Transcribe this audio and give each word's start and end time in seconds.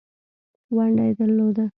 ونډه 0.75 1.01
یې 1.07 1.13
درلوده. 1.19 1.65